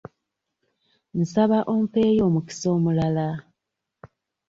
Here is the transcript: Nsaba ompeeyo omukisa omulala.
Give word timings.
Nsaba 1.19 1.59
ompeeyo 1.73 2.21
omukisa 2.29 2.67
omulala. 2.75 3.27